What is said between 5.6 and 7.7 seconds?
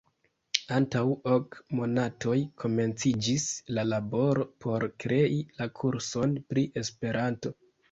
la kurson pri Esperanto.